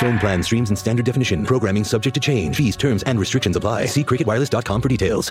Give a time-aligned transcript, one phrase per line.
[0.00, 1.44] Phone plan streams in standard definition.
[1.44, 2.56] Programming subject to change.
[2.56, 3.84] Fees, terms, and restrictions apply.
[3.84, 5.30] See cricketwireless.com for details.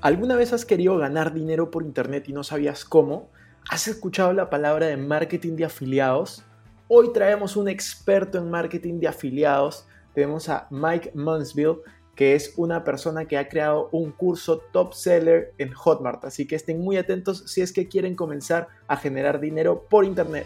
[0.00, 3.28] ¿Alguna vez has querido ganar dinero por internet y no sabías cómo?
[3.68, 6.42] ¿Has escuchado la palabra de marketing de afiliados?
[6.86, 9.86] Hoy traemos un experto en marketing de afiliados.
[10.14, 11.80] Tenemos a Mike Munsville,
[12.18, 16.24] que es una persona que ha creado un curso top seller en Hotmart.
[16.24, 20.44] Así que estén muy atentos si es que quieren comenzar a generar dinero por internet.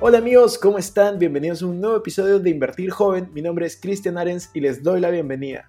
[0.00, 1.18] Hola amigos, ¿cómo están?
[1.18, 3.28] Bienvenidos a un nuevo episodio de Invertir Joven.
[3.34, 5.68] Mi nombre es Cristian Arens y les doy la bienvenida.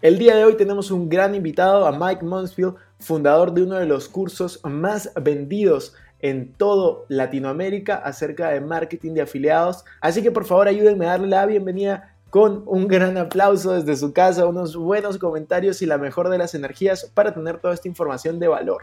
[0.00, 3.86] El día de hoy tenemos un gran invitado a Mike Munsfield, fundador de uno de
[3.86, 9.84] los cursos más vendidos en todo Latinoamérica acerca de marketing de afiliados.
[10.00, 14.12] Así que por favor ayúdenme a darle la bienvenida con un gran aplauso desde su
[14.12, 18.38] casa, unos buenos comentarios y la mejor de las energías para tener toda esta información
[18.38, 18.82] de valor.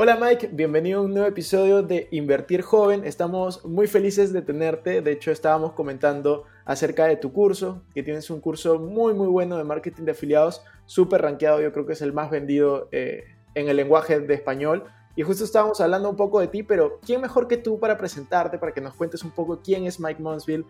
[0.00, 3.04] Hola Mike, bienvenido a un nuevo episodio de Invertir Joven.
[3.04, 5.02] Estamos muy felices de tenerte.
[5.02, 9.58] De hecho, estábamos comentando acerca de tu curso, que tienes un curso muy muy bueno
[9.58, 13.24] de marketing de afiliados, súper rankeado, yo creo que es el más vendido eh,
[13.56, 14.84] en el lenguaje de español.
[15.16, 18.56] Y justo estábamos hablando un poco de ti, pero ¿quién mejor que tú para presentarte,
[18.56, 20.64] para que nos cuentes un poco quién es Mike Monsville,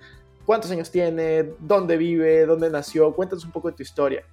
[0.47, 3.15] cuántos años tiene, dónde vive, dónde nació?
[3.15, 4.25] Cuéntanos un poco de tu historia.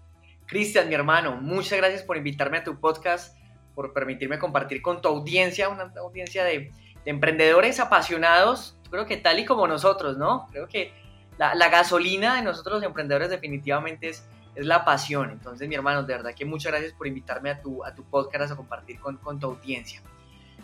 [0.46, 3.36] Cristian, mi hermano, muchas gracias por invitarme a tu podcast
[3.76, 6.72] por permitirme compartir con tu audiencia, una audiencia de,
[7.06, 10.48] emprendedores apasionados, creo que tal y como nosotros, ¿no?
[10.52, 10.92] Creo que
[11.38, 15.30] la, gasolina de nosotros los emprendedores definitivamente es, es, la pasión.
[15.30, 18.54] Entonces, mi hermano, de verdad que muchas gracias por invitarme a tu, a tu podcast
[18.54, 20.02] a compartir con, con tu audiencia.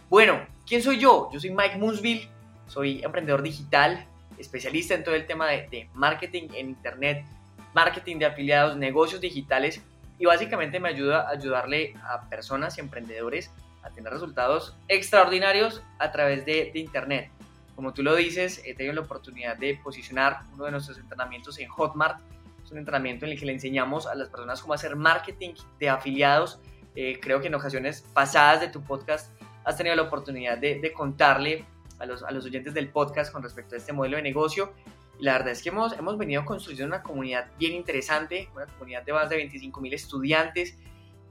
[0.09, 1.29] Bueno, ¿quién soy yo?
[1.31, 2.27] Yo soy Mike Moonsville,
[2.65, 4.07] soy emprendedor digital,
[4.39, 7.23] especialista en todo el tema de, de marketing en Internet,
[7.75, 9.83] marketing de afiliados, negocios digitales
[10.21, 13.49] y básicamente me ayuda a ayudarle a personas y emprendedores
[13.81, 17.31] a tener resultados extraordinarios a través de, Internet.
[17.75, 21.69] Como tú lo dices, he tenido la oportunidad de posicionar uno de nuestros entrenamientos en
[21.69, 22.19] Hotmart.
[22.63, 25.89] Es un entrenamiento en el que le enseñamos a las personas cómo hacer marketing de
[25.89, 26.59] afiliados.
[26.95, 29.31] Eh, creo que en ocasiones pasadas de tu podcast
[29.63, 31.65] has tenido la oportunidad de, contarle
[31.97, 34.71] a los, a los oyentes del podcast con respecto a este modelo de negocio
[35.21, 39.13] la verdad es que hemos, hemos venido construyendo una comunidad bien interesante, una comunidad de
[39.13, 40.77] más de 25 mil estudiantes.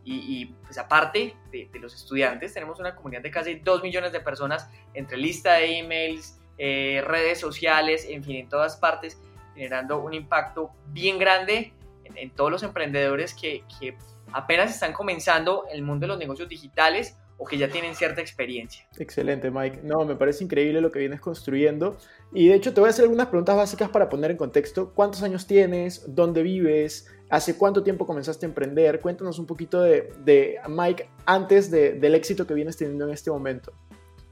[0.02, 4.68] Y, pues aparte de, los estudiantes, tenemos una comunidad de casi 2 millones de personas
[4.94, 9.20] entre lista de emails, eh, redes sociales, en fin, en todas partes,
[9.54, 11.72] generando un impacto bien grande
[12.14, 13.96] en, todos los emprendedores que, que
[14.32, 18.86] apenas están comenzando el mundo de los negocios digitales o que ya tienen cierta experiencia.
[18.98, 19.80] Excelente, Mike.
[19.82, 21.96] No, me parece increíble lo que vienes construyendo.
[22.34, 24.92] Y de hecho te voy a hacer algunas preguntas básicas para poner en contexto.
[24.92, 26.04] ¿Cuántos años tienes?
[26.06, 27.10] ¿Dónde vives?
[27.30, 29.00] ¿Hace cuánto tiempo comenzaste a emprender?
[29.00, 33.72] Cuéntanos un poquito de, Mike antes del éxito que vienes teniendo en este momento.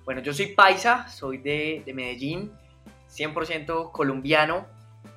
[0.04, 2.52] Bueno, yo soy paisa, soy de, Medellín,
[3.10, 4.66] 100% colombiano.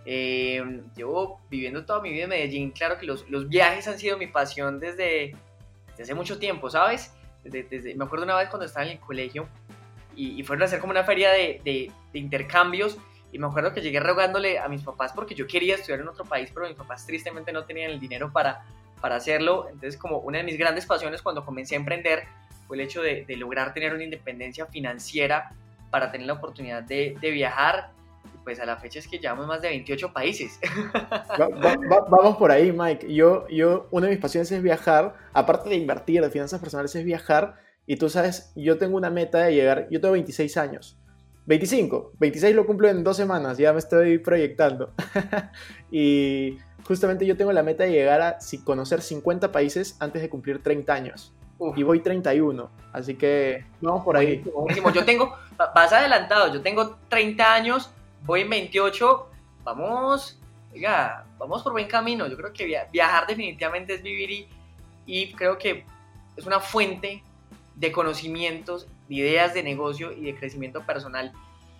[0.05, 2.71] Eh, llevo viviendo toda mi vida en Medellín.
[2.71, 5.35] Claro que los, viajes han sido mi pasión desde,
[5.89, 7.11] desde hace mucho tiempo, ¿sabes?
[7.43, 9.47] Me acuerdo una vez cuando estaba en el colegio
[10.15, 12.97] y, fueron a hacer como una feria de, intercambios
[13.31, 16.25] y me acuerdo que llegué rogándole a mis papás porque yo quería estudiar en otro
[16.25, 18.65] país, pero mis papás tristemente no tenían el dinero para,
[18.99, 19.67] para hacerlo.
[19.69, 22.23] Entonces como una de mis grandes pasiones cuando comencé a emprender
[22.67, 25.51] fue el hecho de, lograr tener una independencia financiera
[25.89, 27.91] para tener la oportunidad de viajar
[28.43, 30.59] pues a la fecha es que llevamos más de 28 países.
[32.09, 33.13] vamos por ahí, Mike.
[33.13, 37.03] Yo, yo, una de mis pasiones es viajar, aparte de invertir, de finanzas personales, es
[37.03, 37.55] viajar.
[37.85, 40.97] Y tú sabes, yo tengo una meta de llegar, yo tengo 26 años.
[41.45, 44.93] 25, 26 lo cumplo en dos semanas, ya me estoy proyectando.
[45.91, 50.61] y justamente yo tengo la meta de llegar a conocer 50 países antes de cumplir
[50.61, 51.33] 30 años.
[51.75, 54.43] Y voy 31, así que vamos por ahí.
[54.95, 57.91] Yo tengo, vas adelantado, yo tengo 30 años,
[58.25, 59.29] voy en 28,
[59.63, 60.39] vamos,
[60.73, 62.27] oiga, vamos por buen camino.
[62.27, 64.47] Yo creo que viajar definitivamente es vivir
[65.05, 65.85] y, creo que
[66.35, 67.23] es una fuente
[67.75, 71.31] de conocimientos, de ideas de negocio y de crecimiento personal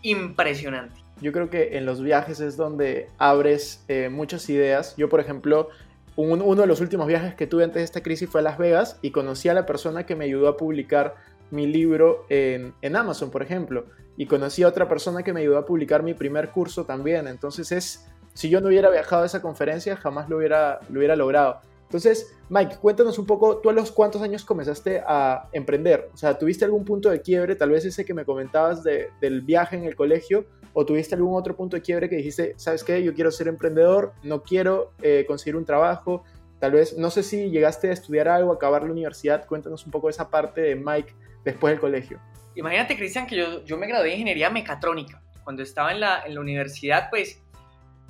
[0.01, 0.99] impresionante.
[1.21, 4.95] Yo creo que en los viajes es donde abres eh, muchas ideas.
[4.97, 5.69] Yo, por ejemplo,
[6.15, 8.97] uno de los últimos viajes que tuve antes de esta crisis fue a Las Vegas
[9.01, 11.15] y conocí a la persona que me ayudó a publicar
[11.51, 13.85] mi libro en, en, Amazon, por ejemplo.
[14.21, 17.27] Y conocí a otra persona que me ayudó a publicar mi primer curso también.
[17.27, 21.15] Entonces es, si yo no hubiera viajado a esa conferencia, jamás lo hubiera, lo hubiera
[21.15, 21.59] logrado.
[21.85, 26.07] Entonces, Mike, cuéntanos un poco, ¿tú a los cuántos años comenzaste a emprender?
[26.13, 29.75] O sea, ¿tuviste algún punto de quiebre, tal vez ese que me comentabas del viaje
[29.75, 33.15] en el colegio, o tuviste algún otro punto de quiebre que dijiste, sabes qué, yo
[33.15, 36.25] quiero ser emprendedor, no quiero eh, conseguir un trabajo,
[36.59, 40.09] tal vez, no sé si llegaste a estudiar algo, acabar la universidad, cuéntanos un poco
[40.09, 42.19] esa parte de Mike después del colegio.
[42.55, 45.21] Imagínate, Cristian, que yo, yo me gradué de ingeniería mecatrónica.
[45.43, 47.41] Cuando estaba en la, en la universidad, pues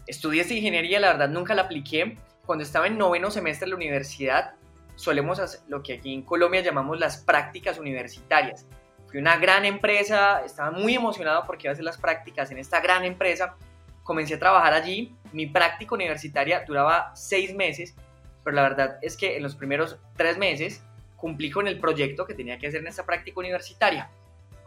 [0.07, 3.75] estudié esa ingeniería, la verdad nunca la apliqué cuando estaba en noveno semestre de la
[3.75, 4.55] universidad,
[4.95, 8.65] solemos hacer lo que aquí en Colombia llamamos las prácticas universitarias.
[9.07, 12.79] Fui una gran empresa, estaba muy emocionado porque iba a hacer las prácticas en esta
[12.79, 13.55] gran empresa.
[14.03, 15.15] Comencé a trabajar allí.
[15.31, 17.95] Mi práctica universitaria duraba seis meses,
[18.43, 20.83] pero la verdad es que en los primeros tres meses
[21.15, 24.09] cumplí con el proyecto que tenía que hacer en esta práctica universitaria.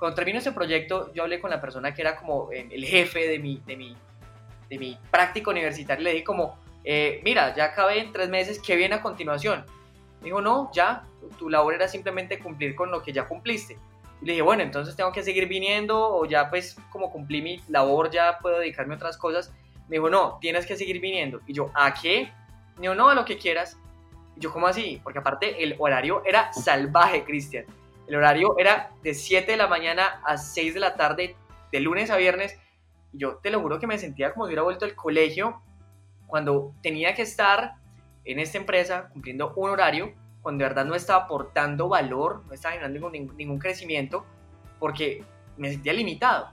[0.04, 3.38] Cuando terminó ese proyecto, yo hablé con la persona que era como el jefe de
[3.38, 3.96] mi, de mi,
[4.68, 8.76] de mi práctica universitaria le dije como, eh, mira, ya acabé en tres meses, ¿qué
[8.76, 9.64] viene a continuación?
[10.20, 11.04] Me dijo, no, ya,
[11.38, 13.78] tu labor era simplemente cumplir con lo que ya cumpliste.
[14.20, 17.62] Y le dije, bueno, entonces tengo que seguir viniendo o ya pues como cumplí mi
[17.70, 19.54] labor ya puedo dedicarme a otras cosas.
[19.88, 21.40] Me dijo, no, tienes que seguir viniendo.
[21.46, 22.30] Y yo, ¿a qué?
[22.76, 23.78] Me dijo, no, a lo que quieras.
[24.36, 25.00] Y yo, ¿cómo así?
[25.02, 27.64] Porque aparte el horario era salvaje, Cristian.
[28.06, 31.36] El horario era de 7 de la mañana a 6 de la tarde,
[31.72, 32.58] de lunes a viernes.
[33.12, 35.62] Yo te lo juro que me sentía como si hubiera vuelto al colegio
[36.26, 37.74] cuando tenía que estar
[38.24, 42.74] en esta empresa cumpliendo un horario, cuando de verdad no estaba aportando valor, no estaba
[42.74, 44.26] generando ningún, ningún crecimiento,
[44.78, 45.24] porque
[45.56, 46.50] me sentía limitado.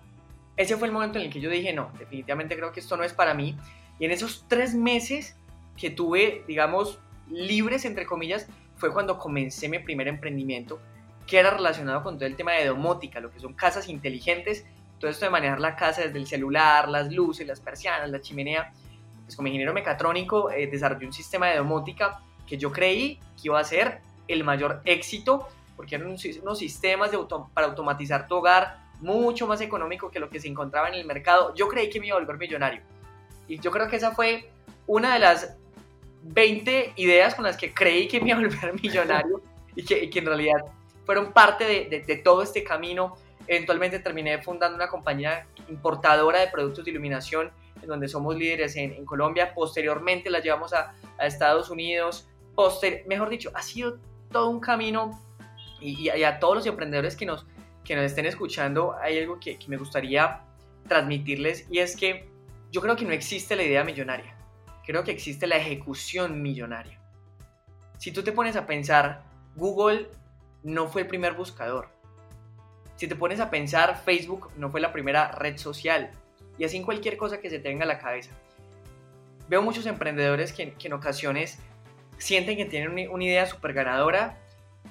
[0.56, 3.04] Ese fue el momento en el que yo dije, no, definitivamente creo que esto no
[3.04, 3.58] es para mí.
[4.00, 5.36] Y en esos tres meses
[5.78, 7.00] que tuve, digamos,
[7.30, 10.80] libres, entre comillas, fue cuando comencé mi primer emprendimiento,
[11.28, 14.66] que era relacionado con todo el tema de domótica, lo que son casas inteligentes,
[15.00, 18.72] todo esto de manejar la casa desde el celular, las luces, las persianas, la chimenea.
[19.24, 23.60] Pues, como ingeniero mecatrónico eh, desarrollé un sistema de domótica que yo creí que iba
[23.60, 27.18] a ser el mayor éxito porque eran unos sistemas de
[27.54, 31.56] para automatizar tu hogar mucho más económico que lo que se encontraba en el mercado.
[31.56, 32.82] Yo creí que me iba a volver millonario.
[33.48, 34.52] Y yo creo que esa fue
[34.86, 35.58] una de las
[36.24, 39.42] 20 ideas con las que creí que me iba a volver millonario
[39.76, 40.60] y que, en realidad
[41.06, 43.16] fueron parte de, todo este camino.
[43.48, 47.52] Eventualmente terminé fundando una compañía importadora de productos de iluminación
[47.82, 49.54] en donde somos líderes en, Colombia.
[49.54, 52.28] Posteriormente la llevamos a, Estados Unidos.
[53.08, 54.00] Mejor dicho, ha sido
[54.32, 55.22] todo un camino
[55.80, 57.46] y, a todos los emprendedores que nos,
[57.84, 60.42] que nos estén escuchando, hay algo que me gustaría
[60.88, 62.30] transmitirles y es que
[62.72, 64.36] yo creo que no existe la idea millonaria,
[64.86, 67.00] creo que existe la ejecución millonaria.
[67.98, 69.24] Si tú te pones a pensar,
[69.56, 70.10] Google
[70.64, 71.90] no fue el primer buscador.
[72.96, 76.12] Si te pones a pensar, Facebook no fue la primera red social
[76.58, 78.32] y así en cualquier cosa que se tenga a la cabeza.
[79.48, 81.60] Veo muchos emprendedores que, en ocasiones
[82.18, 84.38] sienten que tienen una, idea súper ganadora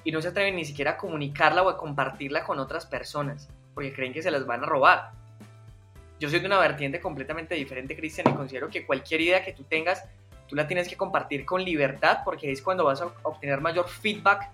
[0.03, 3.93] y no se atreven ni siquiera a comunicarla o a compartirla con otras personas porque
[3.93, 5.11] creen que se las van a robar.
[6.19, 9.63] Yo soy de una vertiente completamente diferente, Cristian, y considero que cualquier idea que tú
[9.63, 10.03] tengas,
[10.47, 14.51] tú la tienes que compartir con libertad porque es cuando vas a obtener mayor feedback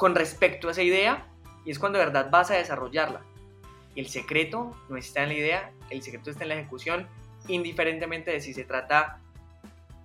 [0.00, 1.26] con respecto a esa idea
[1.62, 3.20] y es cuando de verdad vas a desarrollarla.
[3.94, 7.06] El secreto no está en la idea, el secreto está en la ejecución,
[7.48, 9.18] indiferentemente de si se trata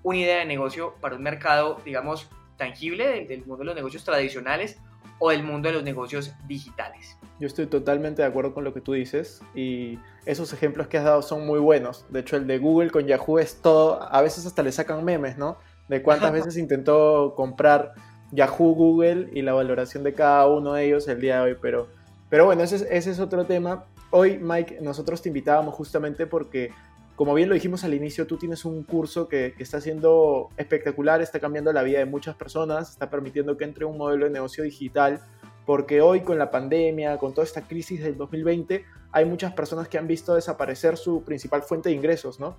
[0.03, 4.79] una idea de negocio para un mercado, digamos, tangible del, mundo de los negocios tradicionales
[5.17, 7.17] o del mundo de los negocios digitales.
[7.39, 11.05] Yo estoy totalmente de acuerdo con lo que tú dices y esos ejemplos que has
[11.05, 12.05] dado son muy buenos.
[12.09, 15.37] De hecho, el de Google con Yahoo es todo, a veces hasta le sacan memes,
[15.37, 15.57] ¿no?
[15.87, 17.93] De cuántas veces intentó comprar
[18.31, 21.87] Yahoo, Google y la valoración de cada uno de ellos el día de hoy, pero
[22.29, 23.85] pero bueno, ese es, otro tema.
[24.09, 26.71] Hoy, Mike, nosotros te invitábamos justamente porque,
[27.15, 31.39] como bien lo dijimos al inicio, tú tienes un curso que, está siendo espectacular, está
[31.39, 35.21] cambiando la vida de muchas personas, está permitiendo que entre un modelo de negocio digital,
[35.65, 39.97] porque hoy con la pandemia, con toda esta crisis del 2020, hay muchas personas que
[39.97, 42.57] han visto desaparecer su principal fuente de ingresos, ¿no?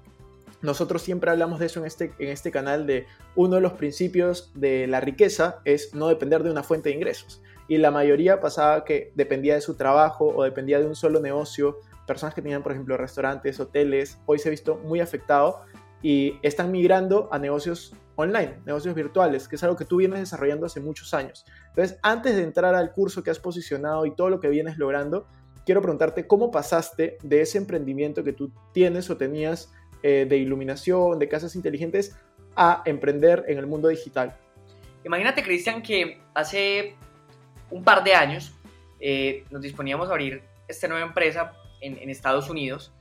[0.62, 4.52] Nosotros siempre hablamos de eso en este, en este canal, de uno de los principios
[4.54, 7.42] de la riqueza es no depender de una fuente de ingresos.
[7.68, 11.78] Y la mayoría pasaba que dependía de su trabajo o dependía de un solo negocio.
[12.06, 15.62] Personas que tenían, por ejemplo, restaurantes, hoteles, hoy se ha visto muy afectado
[16.02, 20.66] y están migrando a negocios online, negocios virtuales, que es algo que tú vienes desarrollando
[20.66, 21.44] hace muchos años.
[21.68, 25.26] Entonces, antes de entrar al curso que has posicionado y todo lo que vienes logrando,
[25.64, 29.72] quiero preguntarte cómo pasaste de ese emprendimiento que tú tienes o tenías
[30.08, 32.16] eh, de iluminación, de casas inteligentes,
[32.54, 34.36] a emprender en el mundo digital.
[35.04, 36.94] Imagínate, Cristian, que hace
[37.72, 38.54] un par de años
[39.00, 42.92] eh, nos disponíamos a abrir esta nueva empresa en, Estados Unidos,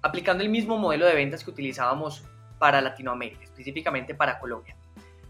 [0.00, 2.24] aplicando el mismo modelo de ventas que utilizábamos
[2.58, 4.78] para Latinoamérica, específicamente para Colombia.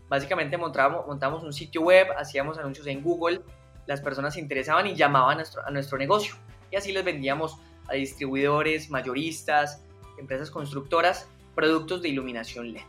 [0.08, 3.40] Básicamente montamos un sitio web, hacíamos anuncios en Google,
[3.86, 6.36] las personas se interesaban y llamaban a nuestro, a nuestro negocio.
[6.70, 9.82] Y así les vendíamos a distribuidores, mayoristas,
[10.18, 12.82] empresas constructoras, productos de iluminación LED.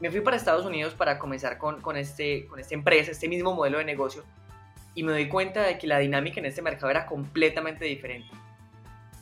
[0.00, 3.54] Me fui para Estados Unidos para comenzar con, con, este, con esta empresa, este mismo
[3.54, 4.24] modelo de negocio,
[4.94, 8.30] y me doy cuenta de que la dinámica en este mercado era completamente diferente.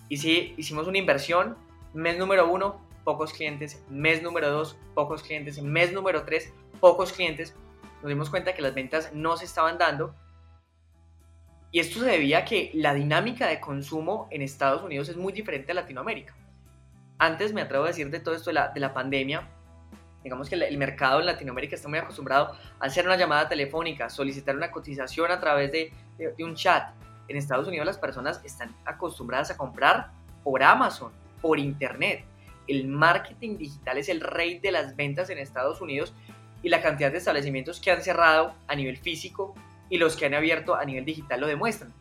[0.09, 1.57] Y sí, hicimos una inversión,
[1.93, 7.55] mes número uno, pocos clientes, mes número 2, pocos clientes, mes número 3, pocos clientes,
[8.03, 10.15] nos dimos cuenta que las ventas no se estaban dando.
[11.71, 15.33] Y esto se debía a que la dinámica de consumo en Estados Unidos es muy
[15.33, 16.35] diferente a Latinoamérica.
[17.19, 19.49] Antes me atrevo a decir de todo esto de la, de la pandemia,
[20.23, 24.57] digamos que el mercado en Latinoamérica está muy acostumbrado a hacer una llamada telefónica, solicitar
[24.57, 26.93] una cotización a través de, de, de un chat.
[27.29, 30.11] En Estados Unidos las personas están acostumbradas a comprar
[30.43, 32.25] por Amazon, por Internet
[32.69, 36.13] el marketing digital es el rey de las ventas en Estados Unidos
[36.63, 39.55] y la cantidad de establecimientos que han cerrado a nivel físico
[39.89, 41.93] y los que han abierto a nivel digital lo demuestran.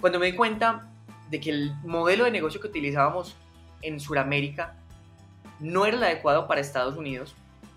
[0.00, 0.90] Cuando me di cuenta
[1.30, 3.36] de que el modelo de negocio que utilizábamos
[3.82, 4.76] en Sudamérica
[5.60, 7.34] no era el adecuado para Estados Unidos,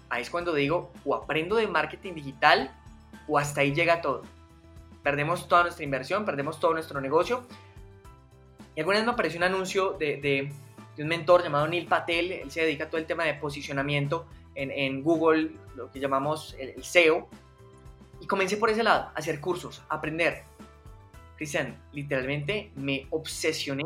[0.09, 2.71] ahí es cuando digo, o aprendo de marketing digital
[3.27, 4.23] o hasta ahí llega todo.
[5.03, 7.45] Perdemos toda nuestra inversión, perdemos todo nuestro negocio.
[8.75, 10.51] Y alguna vez me apareció un anuncio de,
[10.97, 15.03] un mentor llamado Neil Patel, él se dedica a todo el tema de posicionamiento en,
[15.03, 17.27] Google, lo que llamamos el, SEO,
[18.19, 20.43] y comencé por ese lado, a hacer cursos, aprender.
[21.37, 23.85] Cristian, literalmente me obsesioné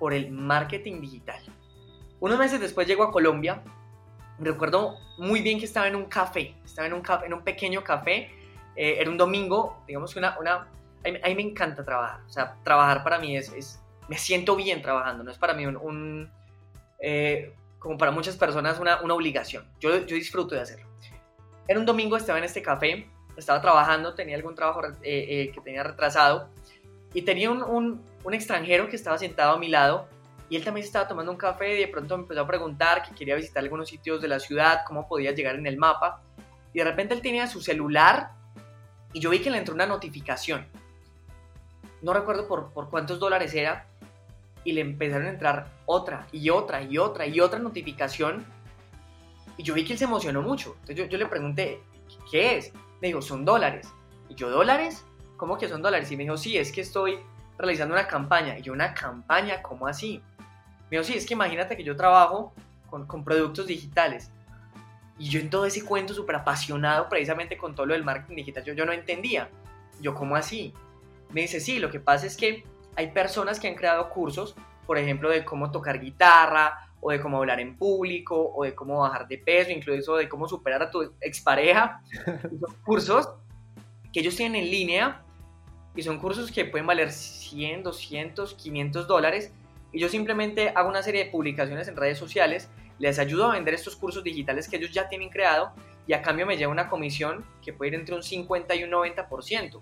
[0.00, 1.40] por el marketing digital.
[2.18, 3.62] Unos meses después llego a Colombia,
[4.40, 8.30] recuerdo muy bien que estaba en un café, estaba en un, en un pequeño café,
[8.74, 10.54] eh, era un domingo, digamos que una, una
[11.04, 14.82] a, mí, me encanta trabajar, o sea, trabajar para mí es, es me siento bien
[14.82, 16.30] trabajando, no es para mí un,
[16.98, 19.64] eh, como para muchas personas, una, una obligación.
[19.78, 20.86] Yo, yo, disfruto de hacerlo.
[21.68, 25.60] Era un domingo, estaba en este café, estaba trabajando, tenía algún trabajo eh, eh, que
[25.60, 26.48] tenía retrasado
[27.12, 30.08] y tenía un, un, extranjero que estaba sentado a mi lado
[30.48, 33.14] y él también estaba tomando un café y de pronto me empezó a preguntar que
[33.14, 36.22] quería visitar algunos sitios de la ciudad, cómo podía llegar en el mapa
[36.72, 38.30] y de repente él tenía su celular
[39.12, 40.66] y yo vi que le entró una notificación.
[42.02, 43.86] No recuerdo por, por cuántos dólares era,
[44.64, 48.44] y le empezaron a entrar otra y otra y otra y otra notificación.
[49.56, 50.76] Y yo vi que él se emocionó mucho.
[50.80, 51.82] Entonces yo, yo le pregunté,
[52.30, 52.72] ¿qué es?
[53.00, 53.88] Me dijo, son dólares.
[54.28, 55.04] Y yo, ¿dólares?
[55.40, 56.12] ¿Cómo que son dólares?
[56.12, 57.18] Y me dijo, sí, es que estoy
[57.56, 58.58] realizando una campaña.
[58.58, 59.62] Y yo, ¿una campaña?
[59.62, 60.22] ¿Cómo así?
[60.90, 62.52] Me dijo, sí, es que imagínate que yo trabajo
[62.90, 64.30] con, con productos digitales.
[65.18, 68.64] Y yo en todo ese cuento súper apasionado precisamente con todo lo del marketing digital,
[68.64, 69.48] yo, yo no entendía.
[70.02, 70.74] Yo, ¿cómo así?
[71.30, 72.62] Me dice, sí, lo que pasa es que
[72.94, 74.54] hay personas que han creado cursos,
[74.86, 78.98] por ejemplo, de cómo tocar guitarra, o de cómo hablar en público, o de cómo
[78.98, 82.02] bajar de peso, incluso de cómo superar a tu expareja.
[82.26, 83.26] son cursos
[84.12, 85.24] que ellos tienen en línea
[85.94, 89.52] y son cursos que pueden valer 100, 200, 500 dólares.
[89.92, 92.68] Y yo simplemente hago una serie de publicaciones en redes sociales,
[92.98, 95.72] les ayudo a vender estos cursos digitales que ellos ya tienen creado
[96.06, 98.90] y a cambio me lleva una comisión que puede ir entre un 50 y un
[98.90, 99.80] 90%.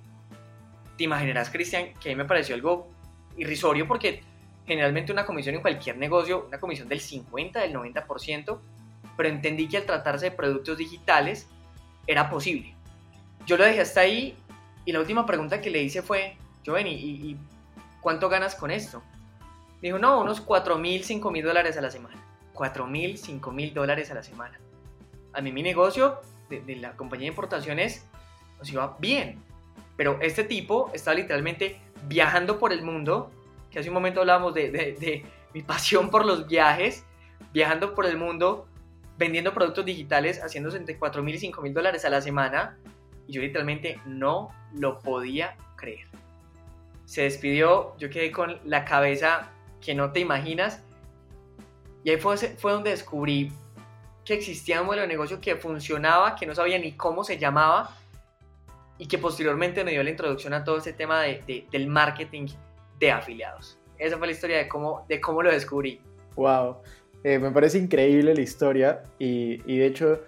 [0.97, 2.89] Te imaginarás, Cristian, que a mí me pareció algo
[3.37, 4.23] irrisorio porque
[4.67, 8.59] generalmente una comisión en cualquier negocio, una comisión del 50, del 90%,
[9.17, 11.49] pero entendí que al tratarse de productos digitales
[12.07, 12.75] era posible.
[13.47, 14.37] Yo lo dejé hasta ahí
[14.89, 17.37] y la última pregunta que le hice fue, Joven, ¿y,
[18.01, 19.03] cuánto ganas con esto?
[19.83, 22.17] Dijo, no, unos 4 mil, 5 mil dólares a la semana.
[22.55, 24.59] 4 mil, 5 mil dólares a la semana.
[25.35, 28.07] A mí mi negocio de, la compañía de importaciones
[28.59, 29.43] nos iba bien,
[29.99, 33.31] pero este tipo estaba literalmente viajando por el mundo,
[33.71, 37.05] que hace un momento hablábamos de, mi pasión por los viajes,
[37.53, 38.67] viajando por el mundo,
[39.19, 42.79] vendiendo productos digitales, haciéndose entre 4 mil y 5 mil dólares a la semana,
[43.29, 46.09] y yo literalmente no lo podía creer.
[47.05, 50.83] Se despidió, yo quedé con la cabeza que no te imaginas,
[52.05, 53.53] Y ahí fue, fue donde descubrí
[54.25, 57.97] que existía un modelo de negocio que funcionaba, que no sabía ni cómo se llamaba
[58.99, 62.47] y que posteriormente me dio la introducción a todo ese tema de, del marketing
[62.99, 63.79] de afiliados.
[63.99, 66.01] Esa fue la historia de cómo, de cómo lo descubrí.
[66.37, 66.79] Wow,
[67.25, 70.23] eh, me parece increíble la historia y, y de hecho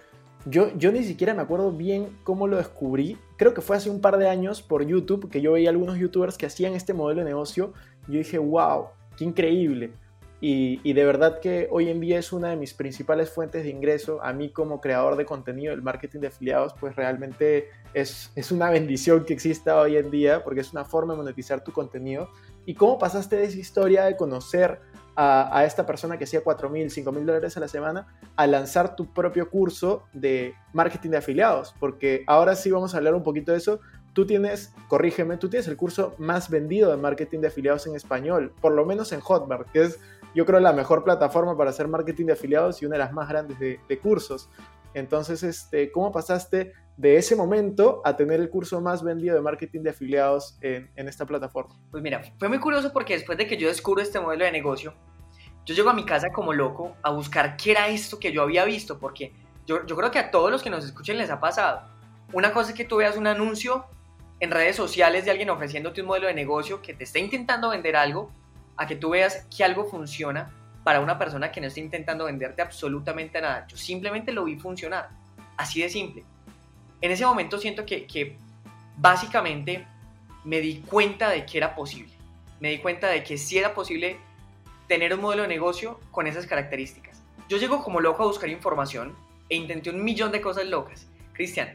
[0.46, 3.18] yo, yo ni siquiera me acuerdo bien cómo lo descubrí.
[3.36, 6.38] Creo que fue hace un par de años por YouTube que yo veía algunos youtubers
[6.38, 7.72] que hacían este modelo de negocio.
[8.08, 9.92] Yo dije, wow, qué increíble.
[10.42, 13.68] Y, y, de verdad que hoy en día es una de mis principales fuentes de
[13.68, 14.22] ingreso.
[14.22, 18.70] A mí como creador de contenido, el marketing de afiliados, pues realmente es, es una
[18.70, 22.30] bendición que exista hoy en día porque es una forma de monetizar tu contenido.
[22.64, 24.80] ¿Y cómo pasaste de esa historia de conocer
[25.22, 28.96] a, esta persona que hacía 4 mil, 5 mil dólares a la semana a lanzar
[28.96, 31.74] tu propio curso de marketing de afiliados?
[31.78, 33.80] Porque ahora sí vamos a hablar un poquito de eso.
[34.14, 38.54] Tú tienes, corrígeme, tú tienes el curso más vendido de marketing de afiliados en español,
[38.62, 40.00] por lo menos en Hotmart, que es
[40.34, 43.28] yo creo la mejor plataforma para hacer marketing de afiliados y una de las más
[43.28, 44.48] grandes de, cursos.
[44.94, 49.82] Entonces, este, ¿cómo pasaste de ese momento a tener el curso más vendido de marketing
[49.82, 51.74] de afiliados en, en, esta plataforma?
[51.90, 54.94] Pues mira, fue muy curioso porque después de que yo descubro este modelo de negocio,
[55.70, 58.64] yo llego a mi casa como loco a buscar qué era esto que yo había
[58.64, 59.32] visto, porque
[59.68, 61.82] yo, yo creo que a todos los que nos escuchen les ha pasado.
[62.32, 63.84] Una cosa es que tú veas un anuncio
[64.40, 67.94] en redes sociales de alguien ofreciéndote un modelo de negocio que te está intentando vender
[67.94, 68.32] algo,
[68.76, 70.50] a que tú veas que algo funciona
[70.82, 73.64] para una persona que no está intentando venderte absolutamente nada.
[73.68, 75.10] Yo simplemente lo vi funcionar.
[75.56, 76.24] Así de simple.
[77.00, 78.36] En ese momento siento que, que
[78.96, 79.86] básicamente
[80.42, 82.12] me di cuenta de que era posible.
[82.58, 84.18] Me di cuenta de que sí era posible
[84.90, 87.22] tener un modelo de negocio con esas características.
[87.48, 89.14] Yo llego como loco a buscar información
[89.48, 91.06] e intenté un millón de cosas locas.
[91.32, 91.74] Cristian,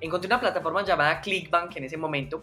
[0.00, 2.42] encontré una plataforma llamada Clickbank en ese momento,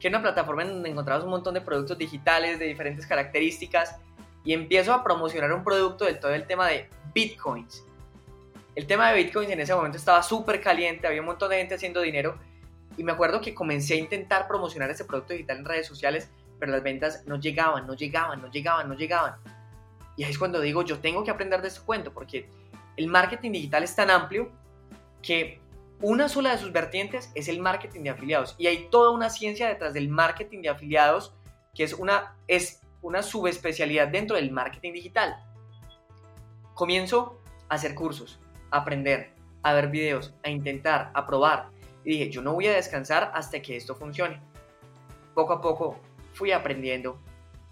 [0.00, 3.94] que era una plataforma en donde encontrabas un montón de productos digitales de diferentes características
[4.42, 7.84] y empiezo a promocionar un producto del todo el tema de bitcoins.
[8.74, 11.76] El tema de bitcoins en ese momento estaba súper caliente, había un montón de gente
[11.76, 12.36] haciendo dinero
[12.96, 16.72] y me acuerdo que comencé a intentar promocionar ese producto digital en redes sociales, pero
[16.72, 19.59] las ventas no llegaban, no llegaban, no llegaban, no llegaban.
[20.20, 22.46] Y ahí es cuando digo, yo tengo que aprender de este cuento, porque
[22.98, 24.50] el marketing digital es tan amplio
[25.22, 25.62] que
[26.02, 28.54] una sola de sus vertientes es el marketing de afiliados.
[28.58, 31.32] Y hay toda una ciencia detrás del marketing de afiliados
[31.74, 35.42] que es una, es una subespecialidad dentro del marketing digital.
[36.74, 38.38] Comienzo a hacer cursos,
[38.70, 41.70] a aprender, a ver videos, a intentar, a probar.
[42.04, 44.38] Y dije, yo no voy a descansar hasta que esto funcione.
[45.34, 45.98] Poco a poco
[46.34, 47.18] fui aprendiendo,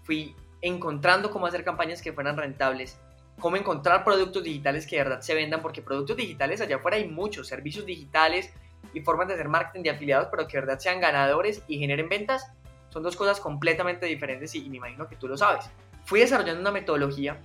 [0.01, 2.99] fui encontrando cómo hacer campañas que fueran rentables,
[3.39, 7.07] cómo encontrar productos digitales que de verdad se vendan, porque productos digitales allá afuera hay
[7.07, 8.51] muchos, servicios digitales
[8.93, 12.09] y formas de hacer marketing de afiliados, pero que de verdad sean ganadores y generen
[12.09, 12.51] ventas,
[12.89, 15.69] son dos cosas completamente diferentes y, me imagino que tú lo sabes.
[16.05, 17.37] Fui desarrollando una metodología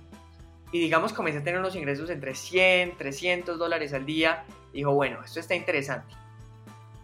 [0.71, 4.43] y digamos comencé a tener unos ingresos entre 100, 300 dólares al día.
[4.73, 6.13] Y dijo, bueno, esto está interesante.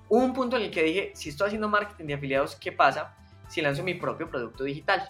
[0.09, 3.15] Un punto en el que dije, si estoy haciendo marketing de afiliados, ¿qué pasa
[3.47, 5.07] si lanzo mi propio producto digital?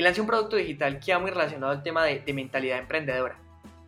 [0.00, 3.38] Y lancé un producto digital que va muy relacionado al tema de, mentalidad emprendedora,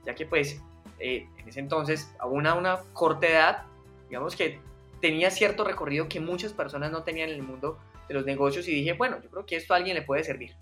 [0.05, 0.61] ya que pues
[0.98, 3.62] eh, en ese entonces, a una, una corta edad,
[4.11, 4.61] digamos que
[5.01, 8.72] tenía cierto recorrido que muchas personas no tenían en el mundo de los negocios y
[8.72, 10.55] dije, bueno, yo creo que esto a alguien le puede servir.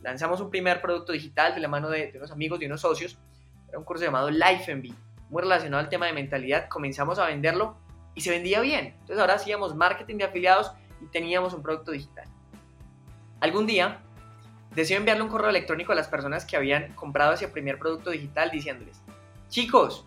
[0.00, 3.18] Lanzamos un primer producto digital de la mano de, unos amigos, de unos socios,
[3.68, 4.94] era un curso llamado Life MB,
[5.28, 7.76] muy relacionado al tema de mentalidad, comenzamos a venderlo
[8.14, 8.94] y se vendía bien.
[9.00, 12.24] Entonces ahora hacíamos marketing de afiliados y teníamos un producto digital.
[13.40, 14.00] Algún día
[14.76, 18.50] decidí enviarle un correo electrónico a las personas que habían comprado ese primer producto digital
[18.50, 19.00] diciéndoles,
[19.48, 20.04] chicos,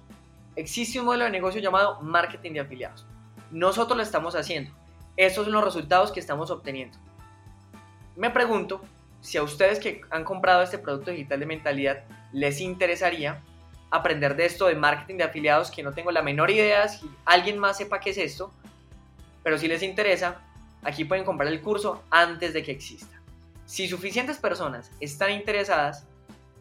[0.56, 3.04] existe un modelo de negocio llamado marketing de afiliados.
[3.50, 4.72] Nosotros lo estamos haciendo.
[5.18, 7.00] Estos son los resultados que estamos obteniendo.
[8.16, 8.82] Me pregunto
[9.22, 13.42] si a ustedes que han comprado este producto digital de mentalidad les interesaría
[13.90, 17.58] aprender de esto de marketing de afiliados, que no tengo la menor idea si alguien
[17.58, 18.54] más sepa qué es esto,
[19.42, 20.42] pero si les interesa,
[20.84, 23.19] aquí pueden comprar el curso antes de que exista.
[23.70, 26.08] Si suficientes personas están interesadas,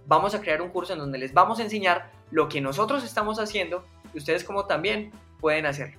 [0.07, 3.38] vamos a crear un curso en donde les vamos a enseñar lo que nosotros estamos
[3.40, 5.99] haciendo y ustedes como también pueden hacerlo.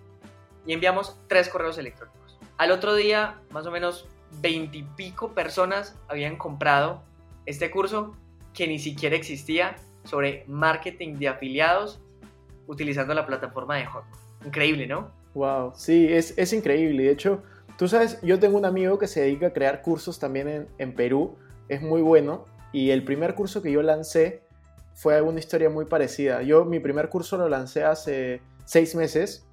[0.67, 2.38] Y enviamos tres correos electrónicos.
[2.60, 4.08] Al otro día, más o menos
[4.39, 7.02] veintipico personas habían comprado
[7.48, 8.15] este curso
[8.54, 12.00] que ni siquiera existía sobre marketing de afiliados
[12.67, 14.22] utilizando la plataforma de Hotmart.
[14.45, 15.10] Increíble, ¿no?
[15.34, 17.06] Wow, sí, es, es increíble.
[17.06, 17.41] De hecho,
[17.79, 21.37] Tú sabes, yo tengo un amigo que se dedica a crear cursos también en, Perú,
[21.69, 24.43] es muy bueno, y el primer curso que yo lancé
[24.95, 26.41] fue una historia muy parecida.
[26.41, 29.47] Yo mi primer curso lo lancé hace seis meses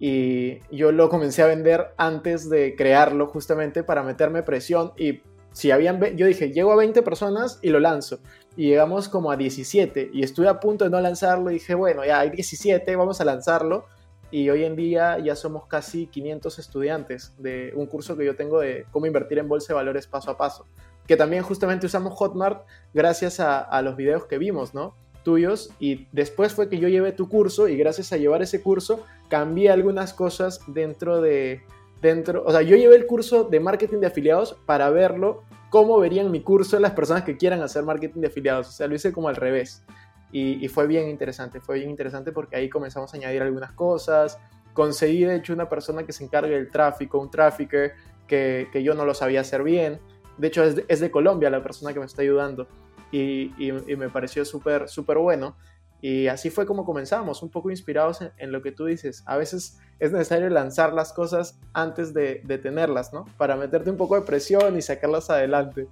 [0.00, 5.22] y yo lo comencé a vender antes de crearlo justamente para meterme presión y
[5.52, 8.18] si habían, yo dije, llego a 20 personas y lo lanzo.
[8.56, 12.04] y llegamos como a 17 y estuve a punto de no lanzarlo y dije, bueno,
[12.04, 13.84] ya hay 17, vamos a lanzarlo
[14.32, 18.58] y hoy en día ya somos casi 500 estudiantes de un curso que yo tengo
[18.58, 20.66] de cómo invertir en bolsa de valores paso a paso,
[21.06, 24.96] que también justamente usamos Hotmart gracias a, a los videos que vimos, ¿no?
[25.22, 29.04] tuyos y después fue que yo llevé tu curso y gracias a llevar ese curso
[29.28, 31.62] cambié algunas cosas dentro de
[32.00, 36.32] dentro, o sea, yo llevé el curso de marketing de afiliados para verlo cómo verían
[36.32, 39.28] mi curso las personas que quieran hacer marketing de afiliados, o sea, lo hice como
[39.28, 39.84] al revés
[40.32, 44.38] y, fue bien interesante, fue bien interesante porque ahí comenzamos a añadir algunas cosas,
[44.72, 47.92] conseguí de hecho una persona que se encargue del tráfico, un trafficker
[48.26, 50.00] que, que yo no lo sabía hacer bien,
[50.38, 52.66] de hecho es de, es de Colombia la persona que me está ayudando
[53.12, 55.56] y, me pareció súper, súper bueno.
[56.00, 59.22] Y así fue como comenzamos, un poco inspirados en, lo que tú dices.
[59.26, 63.26] A veces es necesario lanzar las cosas antes de, de, tenerlas, ¿no?
[63.36, 65.86] Para meterte un poco de presión y sacarlas adelante.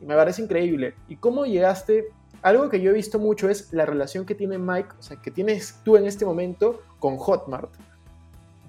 [0.00, 0.94] Y me parece increíble.
[1.08, 2.08] ¿Y cómo llegaste?
[2.44, 5.30] Algo que yo he visto mucho es la relación que tiene Mike, o sea, que
[5.30, 7.70] tienes tú en este momento con Hotmart.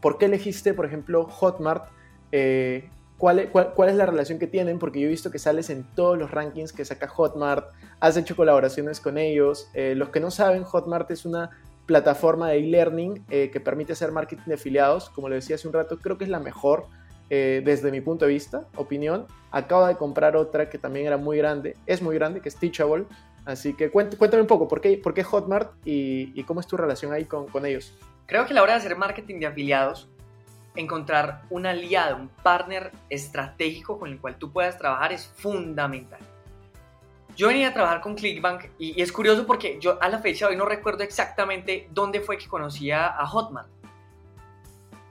[0.02, 1.90] ¿Por qué elegiste, por ejemplo, Hotmart
[2.32, 6.18] eh, cuál, es la relación que tienen, porque yo he visto que sales en todos
[6.18, 9.70] los rankings que saca Hotmart, has hecho colaboraciones con ellos.
[9.74, 11.50] Eh, los que no saben, Hotmart es una
[11.86, 15.10] plataforma de e-learning eh, que permite hacer marketing de afiliados.
[15.10, 16.86] Como le decía hace un rato, creo que es la mejor
[17.30, 19.26] eh, desde mi punto de vista, opinión.
[19.52, 23.06] Acaba de comprar otra que también era muy grande, es muy grande, que es Teachable.
[23.46, 27.14] Así que cuéntame un poco, ¿por qué, por qué Hotmart y, cómo es tu relación
[27.14, 27.94] ahí con, con ellos?
[28.26, 30.10] Creo que la hora de hacer marketing de afiliados
[30.76, 36.20] encontrar un aliado, un partner estratégico con el cual tú puedas trabajar es fundamental.
[37.36, 40.56] Yo venía a trabajar con Clickbank y, es curioso porque yo a la fecha hoy
[40.56, 43.68] no recuerdo exactamente dónde fue que conocía a Hotmart.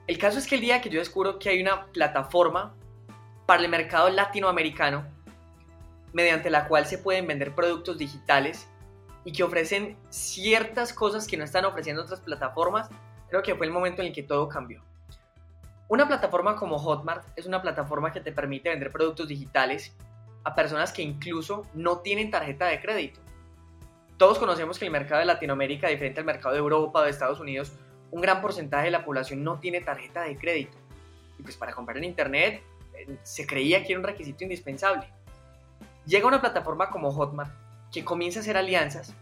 [0.07, 2.75] El caso es que el día que yo descubro que hay una plataforma
[3.47, 5.07] para el mercado latinoamericano
[6.15, 8.67] mediante la cual se pueden vender productos digitales
[9.25, 12.89] y que ofrecen ciertas cosas que no están ofreciendo otras plataformas,
[13.29, 14.83] creo que fue el momento en el que todo cambió.
[15.89, 19.95] Una plataforma como Hotmart es una plataforma que te permite vender productos digitales
[20.45, 23.21] a personas que incluso no tienen tarjeta de crédito.
[24.17, 27.41] Todos conocemos que el mercado de Latinoamérica, diferente al mercado de Europa o de Estados
[27.41, 27.73] Unidos,
[28.13, 30.79] un gran porcentaje de la población no tiene tarjeta de crédito.
[31.39, 32.63] Y pues para comprar en Internet
[32.95, 35.09] eh, se creía que era un requisito indispensable.
[36.07, 37.51] Llega una plataforma como Hotmart
[37.91, 39.15] que comienza a hacer alianzas